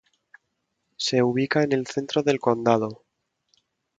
[0.97, 3.03] Se ubica en el centro del condado.